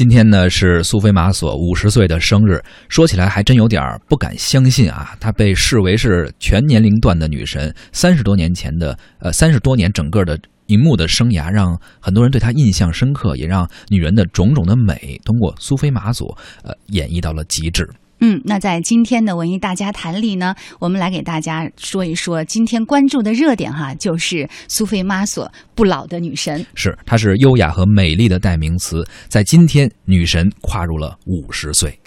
[0.00, 2.58] 今天呢是苏菲玛索五十岁的生日，
[2.88, 5.14] 说起来还真有点不敢相信啊！
[5.20, 17.86] 她被视为是全年龄段的女神，三十多年前的呃三十多年整个的荧幕的生涯，让很多人对她印象深刻，也让女人的种种的美通过苏菲玛索呃演绎到了极致。
[18.20, 26.64] 嗯，那在今天的文艺大家谈里呢，我们来给大家说一说今天关注的热点哈，就是苏菲玛索不老的女神。
[26.74, 29.02] 是，她是优雅和美丽的代名词。
[29.28, 31.98] 在今天，女神跨入了五十岁。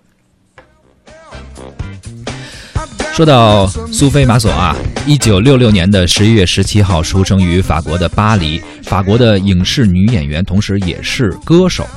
[3.13, 4.75] 说到苏菲玛索啊，
[5.07, 11.87] 一九六六年的十一月十七号出生于法国的巴黎，法国的影视女演员，同时也是歌手。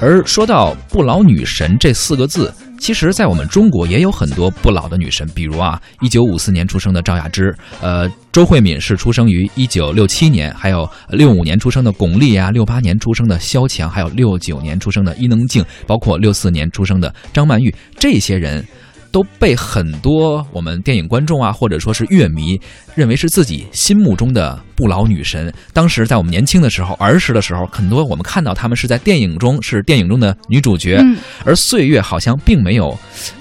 [0.00, 2.52] 而说到“不老女神”这四个字。
[2.78, 18.64] 其实，在我们中国也有很多不老的女神，比如啊，一九五四年出生的赵雅芝，呃，周慧敏是出生于一九六七年，还有六五年出生的巩俐啊，六八年出生的萧蔷，还有六九年出生的伊能静，包括六四年出生的张曼玉，这些人。
[19.16, 22.60] 都被很多我们电影观众啊，或者说是乐迷
[22.94, 25.50] 认为是自己心目中的不老女神。
[25.72, 31.02] 当时在我们年轻的时候、儿时的时候，很多我们看到她们是在电影中是电影中的女主角，
[31.46, 32.94] 而岁月好像并没有，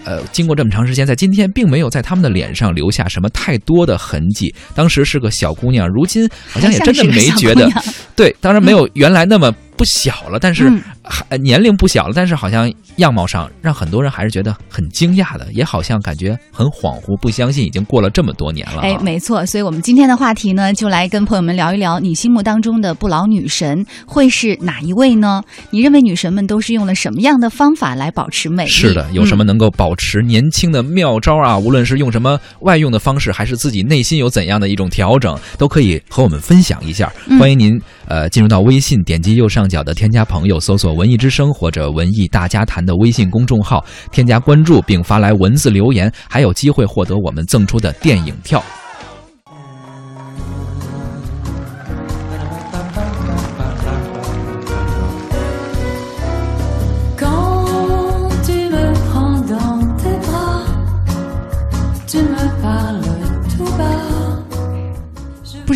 [0.05, 4.55] 呃，经过这么长时间，在今天并没有在她们的脸上留下什么太多的痕迹。
[4.73, 7.69] 当时是个小姑娘，如今好像也真的没觉得，
[8.15, 9.53] 对，当然没有原来那么。
[9.77, 10.94] 不小了，但是还
[11.39, 18.81] 年龄不小了，但是好像样貌上让很多人还是觉得很惊讶的，也好像感觉很恍惚，不相信已经过了这么多年了。
[18.81, 25.43] 哎，没错，所以我们今天的话题呢，就来跟朋友们聊一聊，你心目当中的不老女神会是哪一位呢？
[25.71, 28.69] 你认为女神们都是用了什么样的方法来保持美丽？
[28.69, 31.57] 是的，有什么能够保持年轻的妙招啊？
[31.57, 37.11] 无论是用什么外用的方式，还是自己内心有怎样的一种调整，都可以和我们分享一下。
[37.37, 39.65] 欢迎您呃进入到微信，点击右上。
[39.65, 48.63] 角的添加朋友，搜索“文艺之声”或者“文艺大家谈”的微信公众号，添加关注并发来文字留言，还有机会获得我们赠出的电影票。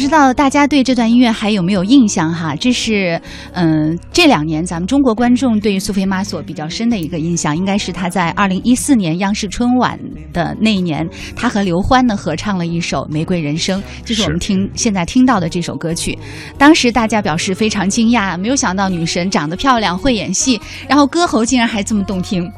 [0.09, 2.56] 道大家对这段音乐还有没有印象哈？
[2.56, 3.22] 这是
[3.53, 10.00] 嗯，这两年咱们中国观众对于苏菲玛索比较深的一个印象，应该是她在二零一四年央视春晚
[10.34, 16.18] 的那一年，她和刘欢呢合唱了一首《玫瑰人生》，就是我们听现在听到的这首歌曲。
[16.58, 22.52] 当时大家表示非常惊讶，没有想到女神长得漂亮，会演戏，然后歌喉竟然还这么动听。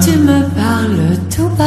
[0.00, 1.64] Tu me parles tout bas.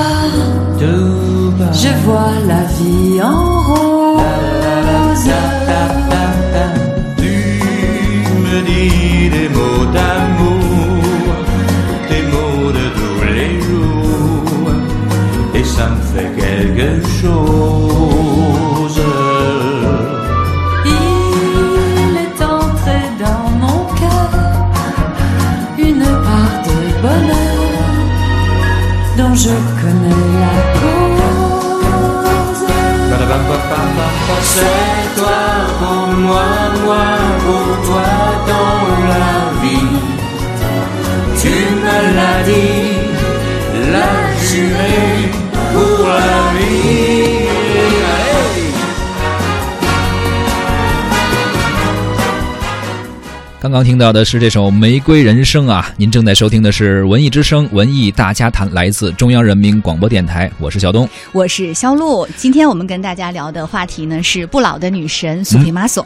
[0.79, 1.71] Tout bas.
[1.71, 4.21] Je vois la vie en rose.
[7.17, 11.03] Tu me dis des mots d'amour,
[12.09, 14.71] des mots de tous les jours,
[15.53, 17.80] et ça me fait quelque chose.
[29.43, 31.21] je connais la cause.
[34.53, 35.41] C'est toi
[35.79, 36.49] pour moi,
[36.85, 37.07] moi
[37.43, 38.11] pour toi
[38.51, 39.31] dans la
[39.61, 39.93] vie.
[41.41, 41.53] Tu
[41.83, 42.85] me l'as dit,
[43.93, 44.99] l'as juré
[45.73, 47.50] pour la vie.
[53.61, 55.87] 刚刚听到的是这首《玫瑰人生》啊！
[55.95, 62.27] 您正在收听的是《文艺之声·文艺大家谈》，来自中央人民广播电台，我是小东，我是肖璐。
[62.35, 66.03] 今天我们跟大家聊的话题呢是不老的女神苏菲玛索。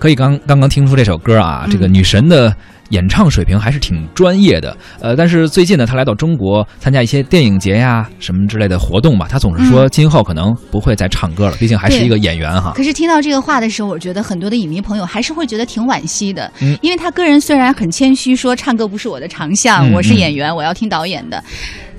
[0.00, 2.52] 可以刚刚刚听出这首歌啊，这个女神的。
[2.90, 12.72] 演唱水平还是挺专业的，呃，但是最近呢，他来到中国参加一些电影节呀什么之类的活动吧，他总是说今后可能不会再唱歌了，毕竟还是一个演员哈。
[12.74, 16.50] 可是听到这个话的时候，我觉得很多的影迷朋友还是会觉得挺惋惜的，
[16.80, 21.42] 因为他个人虽然很谦虚，说唱歌不是我的长项，我是演员，我要听导演的。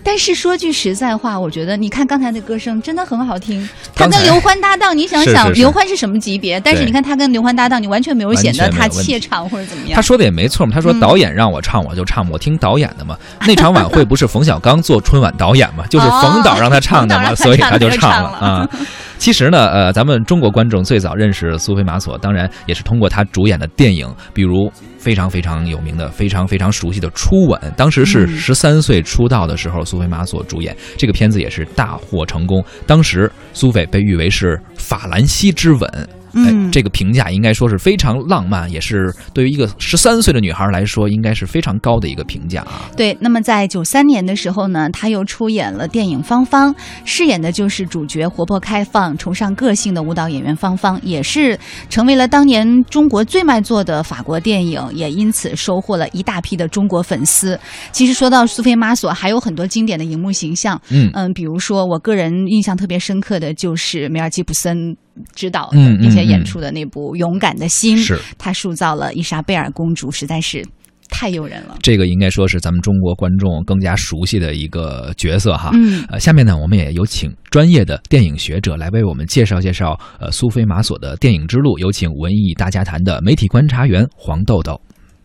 [0.04, 3.68] 但是说句实在话，我觉得你看刚才的歌声真的很好听。
[3.96, 6.60] 他跟刘欢搭档，你想想，刘欢是什么级别？
[6.60, 9.96] 但是你看他跟刘欢搭档，你完全没有显得他怯场或者怎么样。
[9.96, 13.18] 他说的也没错嘛，他说嗯导演让我唱我就唱，我听导演的嘛。
[13.46, 18.70] 那场晚会不是冯小刚做春晚导演嘛，就是冯导让他唱的嘛，所以他就唱了啊。
[19.20, 32.64] 其实呢，呃，咱们中国观众最早认识苏菲玛索，当然也是通过她主演的电影，比如非常非常有名的、非常非常熟悉的《初吻》，当时是嗯十三岁出道的时候，苏菲玛索主演这个片子也是大获成功。
[32.88, 36.10] 当时苏菲被誉为是法兰西之吻。
[36.34, 42.90] 哎嗯，这个评价应该说是非常浪漫，也是对于一个十三岁的女孩来说，应该是非常高的一个评价啊。
[42.96, 46.74] 对，那么在九三年的时候呢，她又出演了电影《芳芳》，
[47.06, 51.58] 饰演的就是主角活泼开放、崇尚个性的舞蹈演员芳芳，也是
[51.90, 57.60] 成为了当年中国最卖座的法国电影，也因此收获了一大批的中国粉丝。
[57.92, 64.96] 其实说到苏菲玛索，还有很多经典的荧幕形象，嗯嗯，比如说我个人印象特别深刻的就是梅尔吉普森
[65.36, 70.66] 执导并且演嗯出的那部《勇敢的心》，是他塑造了伊莎贝尔公主，实在是
[71.10, 71.78] 太诱人了。
[71.82, 75.72] 这个应该说是咱们中国观众更加熟悉的一个角色哈。
[75.74, 81.80] 嗯呃，下面呢，我们也有请专业的电影学者来为我们介绍介绍呃苏菲玛索的电影之路。
[81.80, 84.80] 有请文艺大家谈的媒体观察员黄豆豆。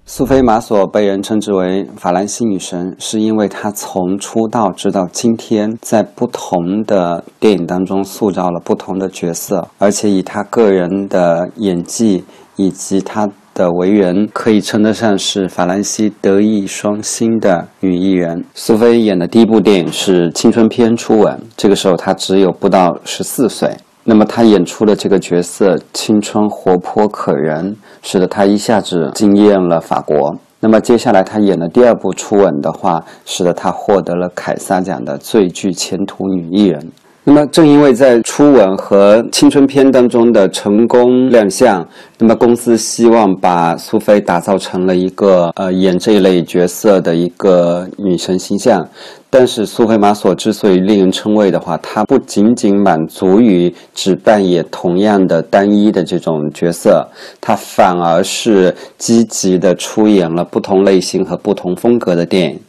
[0.07, 12.23] 苏菲玛索被人称之为法兰西女神，是因为她从出道直到今天，在不同的电影当中塑造了不同的角色，而且以她个人的演技
[12.57, 18.45] 以及她的为人，可以称得上是法兰西德艺双馨的女艺人。
[18.53, 23.75] 苏菲演的第一部电影是青春片《初吻》，这个时候她只有不到十四岁。
[24.07, 30.37] 那么她演出的这个角色青春活泼可人，使得她一下子惊艳了法国。
[30.61, 36.93] 那么接下来她演的第二部《初吻》的话，使得她获得了凯撒奖的最具前途女艺人。
[37.27, 41.87] 那么正因为在《初吻》和青春片当中的成功亮相，
[42.19, 48.87] 那么公司希望把苏菲打造成了一个呃演这一类角色的一个女神形象。
[49.31, 57.09] 但是苏菲玛索之所以令人称谓的话，她不仅仅满足于只扮演同样的单一的这种角色，
[57.41, 62.61] 她反而是积极的出演了不同类型和不同风格的电影。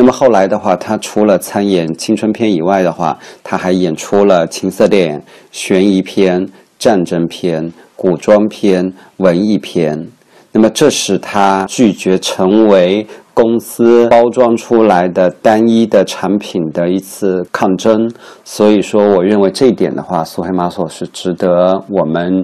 [0.00, 6.48] 那么后来的话，他除了参演青春片以外的话，他还演出了情色电影、悬疑片、
[6.78, 10.08] 战争片、古装片、文艺片。
[10.52, 18.10] 那么这使他拒绝成为公司包装出来的单一的产品的一次抗争。
[18.42, 22.42] 所以说，我认为这一点的话，苏黑玛索是值得我们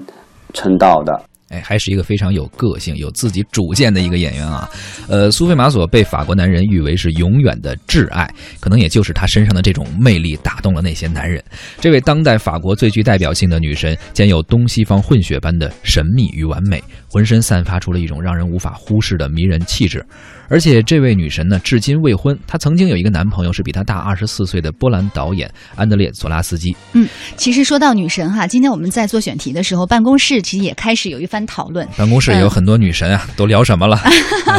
[0.53, 1.23] 称道的。
[1.49, 4.69] 哎，还是一个非常有个性、有自己主见的一个演员啊。
[5.09, 8.29] 呃，苏菲玛索被法国男人誉为是永远的挚爱，
[8.59, 11.43] 可能也就是她身上的这种魅力打动了那些男人。
[11.81, 20.05] 这位当代法国最具代表性的女神，兼有东西方混血般的神秘与完美，浑身散发出了一种让人无法忽视的迷人气质。
[20.49, 26.77] 而且这位女神呢，至今未婚，她曾经有一个男朋友是比她大二十四岁的波兰导演安德烈·索拉斯基。
[26.93, 27.07] 嗯
[27.37, 31.87] 其实说到女神哈，今天我们在做选题的时候，办公室其实也开始有一番讨论。
[31.97, 33.99] 办公室有很多女神啊，都聊什么了？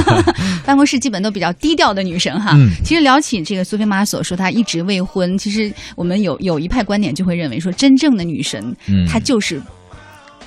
[0.66, 2.52] 办公室基本都比较低调的女神哈。
[2.56, 9.62] 嗯其实聊起这个苏菲玛索，说她一直未婚，其实我们有有一派观点就会认为说，真正的女神，嗯她就是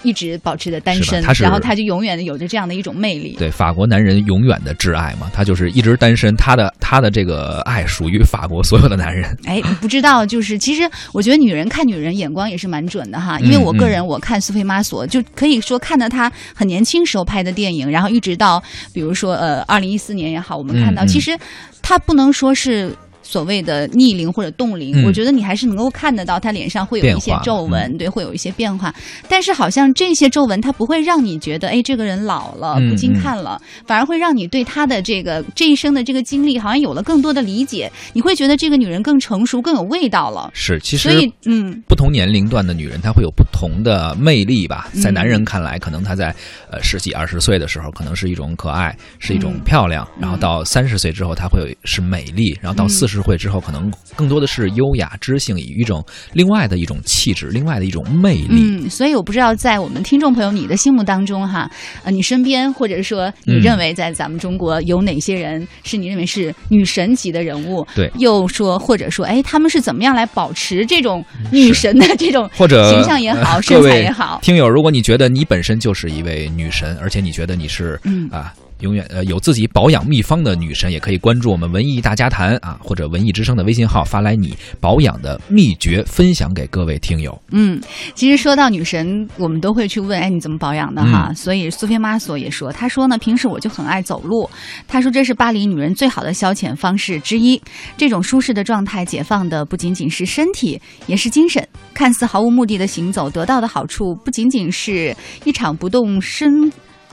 [0.02, 3.36] 一直保持着单身，然后他就永远的有着这样的一种魅力。
[3.38, 9.36] 对，法国男人永远的挚爱嘛，他就是一直单身，他的他的这个爱属于法国所有的男人。
[9.44, 21.38] 哎，不知道，就是其实我觉得女人看女人眼光也是蛮准的哈，因为嗯我个人我看苏菲玛索就可以说看到她很年轻时候拍的电影，然后一直到比如说呃二零一四年也好，我们看到、其实
[21.82, 22.94] 她不能说是。
[23.30, 28.92] 所谓的逆龄或者冻龄，嗯我觉得你还是能够看得到他脸上会有一些皱纹，对，会有一些变化。
[29.28, 37.90] 但是好像这些皱纹它不会让你觉得，哎，这个人老了嗯不经看了，反而会让你对他的这个这一生的这个经历好像有了更多的理解。
[38.12, 40.50] 你会觉得这个女人更成熟、更有味道了。
[40.52, 44.88] 是，其实所以，嗯，不同年龄段的女人，她会有不同的魅力吧。
[44.94, 46.34] 嗯在男人看来，可能她在
[46.70, 58.48] 呃十几二十岁的时候，可能是一种可爱，是一种嗯漂亮；然后到三十岁之后，她会是美丽；然后到嗯四十岁之后，可能更多的是优雅、知性，以一种另外的一种气质，另外的一种魅力。
[58.50, 61.70] 嗯，所以我不知道在我们听众朋友你的心目当中哈，
[62.04, 67.86] 呃，你身边或者说你嗯认为在咱们中国有哪些人是你认为是女神级的人物？
[67.94, 74.38] 对又说或者说，哎，他们是怎么样来保持这种女神的这种或者形象也好，呃 身材也好？
[74.42, 87.40] 听友，如果你觉得你本身就是一位女神，而且你觉得你是嗯啊永远呃有自己保养秘方的女神，也可以关注我们文艺大家谈啊，或者文艺之声的微信号，发来你保养的秘诀，分享给各位听友。
[87.50, 87.80] 嗯，
[88.14, 91.28] 其实说到女神，我们都会去问，哎，你怎么保养的哈？
[91.30, 94.48] 嗯所以苏菲玛索也说，她说呢，平时我就很爱走路，
[94.88, 97.60] 她说这是巴黎女人最好的消遣方式之一。
[97.96, 101.66] 这种舒适的状态，解放的不仅仅是身体，也是精神。
[101.94, 106.70] 看似毫无目的的行走，得到的好处不仅仅是一场不动身。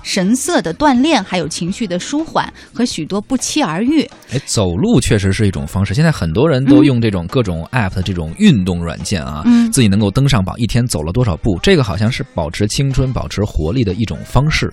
[0.08, 4.10] 神色的锻炼，还有情绪的舒缓和许多不期而遇。
[4.32, 5.94] 哎，走路确实是一种方式。
[5.94, 14.68] 现在很多人都用这种各种 app 的这种运动软件啊，嗯自己能够登上榜，一天走了多少步，这个好像是保持青春、保持活力的一种方式。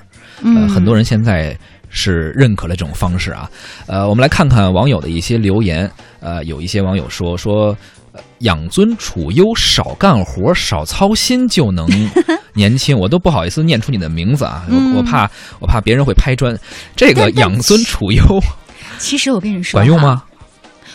[0.45, 3.50] 呃，嗯很多人现在是认可了这种方式啊。
[3.87, 5.91] 呃，我们来看看网友的一些留言。
[6.21, 7.76] 呃，有一些网友说说，呃
[8.40, 11.87] 养尊处优，少干活，少操心就能
[12.54, 12.97] 年轻。
[12.99, 16.56] 我都不好意思念出你的名字啊，嗯我我怕我怕别人会拍砖。
[16.94, 18.23] 这个养尊处优
[18.99, 20.00] 其实我跟你说，管用？
[20.00, 20.23] 吗？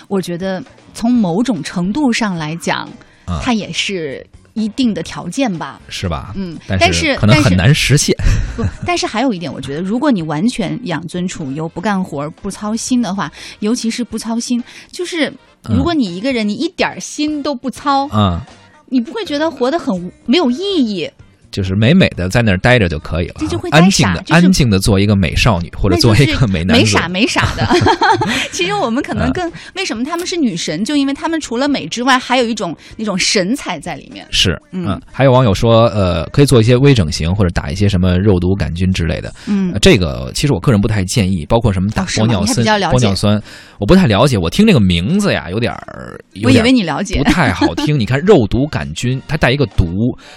[0.08, 2.88] 我觉得从某种程度上来讲，
[3.26, 4.26] 啊它也是
[4.60, 5.80] 一定的条件吧。
[5.88, 6.34] 是吧？
[6.36, 8.16] 嗯，但但是但是可能很难实现。
[8.58, 15.30] 不，但是还有一点，我觉得，如果你完全养尊处优，不干活儿、不操心的话，尤其是不操心，就是
[15.70, 18.40] 嗯如果你一个人你一点儿心都不操，嗯、
[18.88, 21.10] 你不会觉得活得很没有意义。
[21.52, 26.82] 就是美美的在那儿待着就可以了啊，这就会安静的、就是安静的做一个美少女，或者做一个美男子。
[26.82, 27.68] 没傻没傻的。
[28.52, 34.26] 其实我们可能啊更、为什么他们是女神，就因为他们除了美之外，还有一种那种神采在里面。
[34.32, 39.34] 是，嗯还有网友说，呃，可以做一些微整形或者打一些什么肉毒杆菌之类的。
[39.48, 43.42] 嗯呃，这个其实我个人不太建议，包括什么打玻尿酸、玻尿酸，
[43.80, 44.38] 我不太了解。
[44.38, 47.24] 我听这个名字呀，有点儿， 有我以为你了解不。
[47.30, 48.00] 太好听。
[48.00, 49.86] 你看肉毒杆菌，它带一个毒，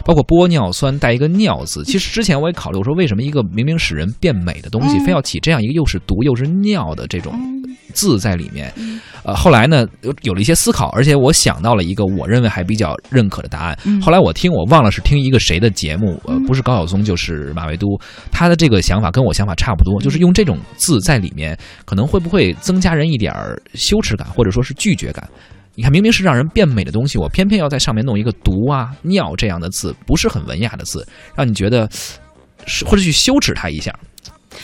[0.04, 1.82] 包括玻尿酸带一个尿字。
[1.84, 8.72] 其实之前我也考虑，我说为什么一个明明使人变美的东西，嗯非要起这样一个又是毒又是尿的这种嗯字在里面？
[8.76, 13.78] 嗯呃，后来呢有有了一些思考，而且我想到了一个我认为还比较认可的答案。
[13.84, 17.86] 嗯后来我听我忘了是听一个谁的节目，呃，嗯不是高晓松就是马未都，
[18.30, 25.28] 他的这个想法跟我想法差不多，就是用这种字在里面，可能会不会增加人一点儿羞耻感，或者说是拒绝感？
[25.74, 31.88] 你看，明明是让人变美的东西，我偏偏要在上面弄一个毒啊、尿这样的字，不是很文雅的字，让你觉得
[32.84, 33.90] 或者去羞耻他一下，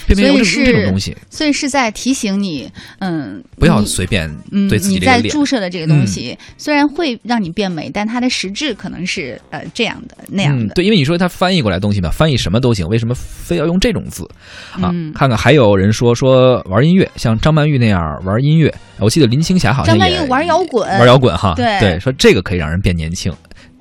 [0.08, 2.68] 所以是种东西，所以是在提醒你，
[2.98, 5.22] 嗯，不要随便嗯，对自己你在。
[5.28, 10.72] 注射的这个东西，虽然会让你变美，但它的实质可能是呃这样的那样的。
[10.72, 10.74] 嗯。
[10.74, 14.26] 对，因为你说它翻译过来东西嘛，翻译什么都行，为什么非要用这种字
[14.72, 14.90] 啊？
[14.94, 23.30] 嗯看看还有人说说玩音乐，像张曼玉那样玩音乐，我记得林青霞好像也张曼玉玩摇滚，玩摇滚哈，对对说这个可以让人变年轻。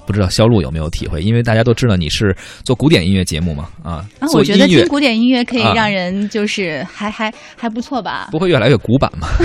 [0.08, 1.22] 不知道肖路有没有体会？
[1.22, 8.30] 因为大家都知道你是做古典音乐节目嘛，啊，啊，做我觉得听古典音乐可以啊让人就是还、还还不错吧。
[8.32, 9.28] 不会越来越古板嘛？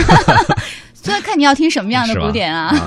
[0.95, 2.69] 所以看你要听什么样的古典啊。
[2.69, 2.87] 啊，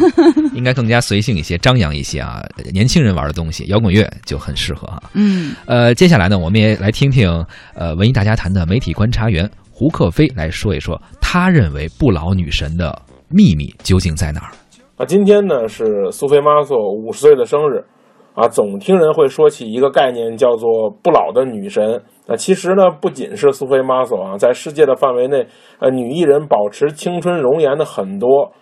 [0.56, 2.42] 应该更加随性一些、张扬一些啊。
[2.72, 5.04] 年轻人玩的东西，摇滚乐就很适合啊。
[5.14, 7.30] 嗯，呃，接下来呢，我们也来听听
[7.74, 14.52] 呃文艺大家谈的媒体观察员胡克飞来说一说，他认为不老女神的秘密究竟在哪儿？
[14.98, 17.84] 啊，今天呢是苏菲玛索五十岁的生日，
[18.34, 22.02] 啊，总听人会说起一个概念叫做“不老的女神”。
[22.26, 25.46] 那其实呢，不仅是苏菲玛索啊，在世界的范围内，
[25.80, 28.54] 呃，女艺人保持青春容颜的很多。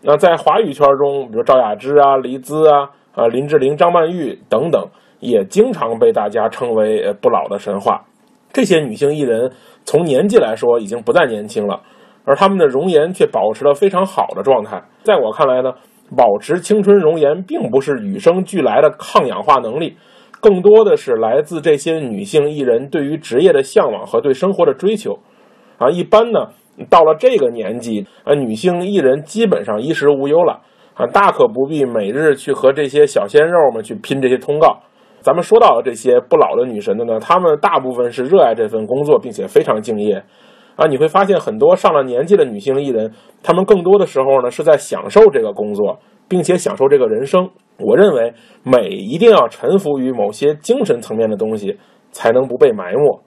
[0.00, 4.88] 那在华语圈中，比如赵雅芝啊、黎姿啊、啊林志玲、张曼玉等等，
[5.20, 8.02] 也经常被大家称为不老的神话。
[8.50, 9.52] 这些女性艺人
[9.84, 11.82] 从年纪来说已经不再年轻了，
[12.24, 14.82] 而她们的容颜却保持了非常好的状态。
[15.02, 15.72] 在我看来呢，
[16.16, 19.96] 保持青春容颜并不是与生俱来的抗氧化能力，
[20.40, 25.18] 更多的是来自这些女性艺人对于职业的向往和对生活的追求。
[25.78, 26.48] 啊，一般呢，
[26.88, 30.60] 到了这个年纪，啊，女性艺人基本上衣食无忧了，
[30.94, 34.80] 啊，大可不必每日去和这些小鲜肉们去拼这些通告。
[35.20, 40.22] 咱们说到的这些不老的女神的呢，她们大部分是热爱这份工作，并且非常敬业。
[40.76, 43.12] 啊，你会发现很多上了年纪的女性艺人，
[43.42, 45.98] 她们更多的时候呢是在享受这个工作，
[46.28, 47.48] 并且享受这个人生。
[47.78, 51.78] 我认为美一定要臣服于某些精神层面的东西，
[52.10, 53.20] 才能不被埋没。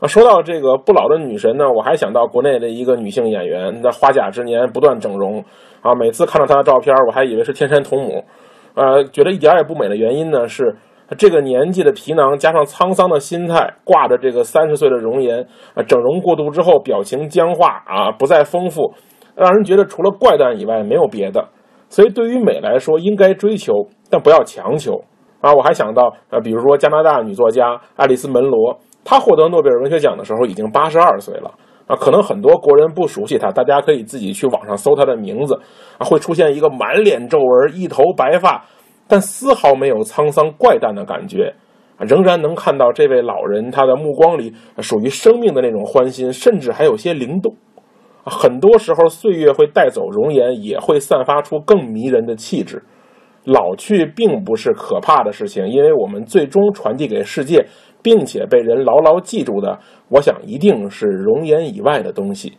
[0.00, 5.44] 啊，说到这个不老的女神呢，我还想到国内的一个女性演员，在花甲之年不断整容，
[5.82, 8.24] 啊，每次看到她的照片，我还以为是天山童母，
[8.74, 10.76] 呃，觉得一点也不美的原因呢是。
[11.16, 15.40] 这个年纪的皮囊加上沧桑的心态，挂着这个三十岁的容颜，
[15.74, 18.92] 啊，整容过度之后表情僵化啊，不再丰富，
[19.34, 21.48] 让人觉得除了怪诞以外没有别的。
[21.88, 23.72] 所以对于美来说，应该追求，
[24.10, 25.02] 但不要强求
[25.40, 25.50] 啊。
[25.54, 31.50] 我还想到，呃，比如说加拿大女作家爱丽丝·门罗，她获得诺贝尔文学奖的时候已经八十二岁了，
[31.86, 35.58] 啊，可能很多国人不熟悉她，大家可以自己去网上搜她的名字
[35.96, 38.66] 啊，会出现一个满脸皱纹、一头白发，
[39.08, 41.54] 但丝毫没有沧桑怪诞的感觉，
[41.98, 47.56] 仍然能看到这位老人他的目光里属于生命的那种欢欣，甚至还有些灵动。
[48.24, 52.82] 很多时候，岁月会带走容颜，也会散发出更迷人的气质。
[53.44, 57.64] 老去并不是可怕的事情，因为我们最终传递给世界，
[58.02, 59.78] 并且被人牢牢记住的，
[60.10, 62.58] 我想一定是容颜以外的东西。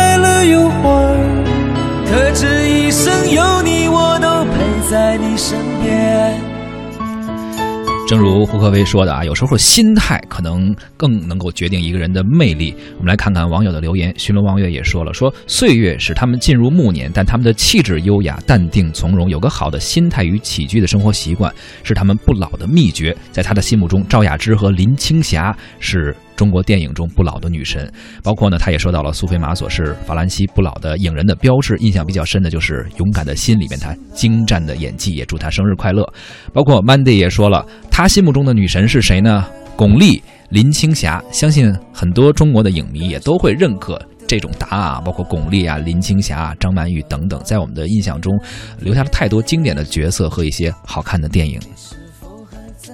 [8.11, 12.75] 正如胡可威说的啊，有时候心态可能更能够决定一个人的魅力。
[12.97, 14.13] 我们来看看网友的留言。
[14.17, 21.49] 寻龙望月也说了，说岁月使他们进入暮年，但他们的气质优雅、淡定从容，有个好的心态与起居的生活习惯，
[21.83, 23.15] 是他们不老的秘诀。
[23.31, 26.13] 在他的心目中，赵雅芝和林青霞是。
[26.41, 27.87] 中国电影中不老的女神，
[28.23, 31.77] 包括呢，他也说到了苏菲玛索是法兰西不老的影人的标志。
[31.77, 36.03] 印象比较深的就是《勇敢的心》里面她精湛的演技，也祝她生日快乐。
[36.51, 39.45] 包括 Mandy 也说了，他心目中的女神是谁呢？
[39.75, 40.19] 巩俐、
[40.49, 41.23] 林青霞。
[41.31, 48.35] 相信很多中国的影迷也都会认可这种答案啊，包括巩俐啊、林青霞、张曼玉等等，在我们的印象中
[48.79, 51.59] 留下了太多经典的角色和一些好看的电影。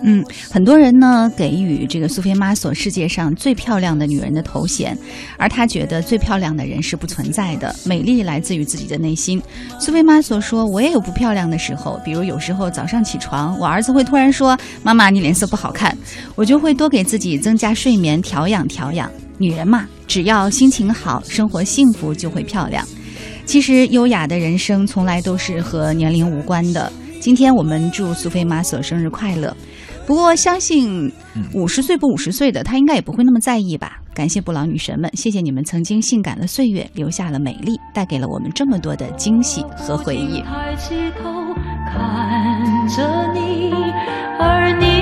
[0.03, 4.95] 嗯，很多人呢给予这个苏菲玛索世界上最漂亮的女人的头衔，
[5.37, 9.41] 而她觉得最漂亮的人是不存在的，美丽来自于自己的内心。
[9.79, 15.97] 苏菲玛索说：“我也有不漂亮的时候，比如有时候早上起床，我儿子会突然说：‘妈妈，你脸色不好看’，
[16.35, 19.09] 我就会多给自己增加睡眠，调养调养。
[19.39, 22.87] 女人嘛，只要心情好，生活幸福就会漂亮。
[23.45, 26.91] 其实，优雅的人生从来都是和年龄无关的。
[27.19, 29.55] 今天我们祝苏菲玛索生日快乐。”
[30.07, 31.11] 不过相信
[31.53, 34.01] 五十岁不五十岁的他应该也不会那么在意吧。
[34.15, 40.41] 感谢不老女神们谢谢你们曾经性感的岁月留下了美丽带给了我们这么多的惊喜和回忆。
[40.41, 41.53] 抬起头
[41.91, 43.73] 看着你
[44.39, 44.96] 而你